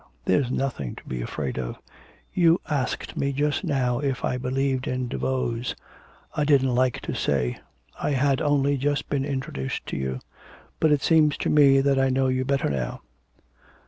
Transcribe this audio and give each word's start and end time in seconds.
there's 0.25 0.49
nothing 0.49 0.95
to 0.95 1.03
be 1.05 1.21
afraid 1.21 1.59
of. 1.59 1.77
You 2.33 2.59
asked 2.67 3.15
me 3.15 3.31
just 3.31 3.63
now 3.63 3.99
if 3.99 4.25
I 4.25 4.35
believed 4.35 4.87
in 4.87 5.07
Daveau's, 5.07 5.75
I 6.33 6.43
didn't 6.43 6.73
like 6.73 7.01
to 7.01 7.13
say; 7.13 7.59
I 8.01 8.09
had 8.13 8.41
only 8.41 8.77
just 8.77 9.09
been 9.09 9.25
introduced 9.25 9.85
to 9.85 9.97
you; 9.97 10.19
but 10.79 10.91
it 10.91 11.03
seems 11.03 11.37
to 11.37 11.51
me 11.51 11.81
that 11.81 11.99
I 11.99 12.09
know 12.09 12.29
you 12.29 12.43
better 12.43 12.67
now... 12.71 13.03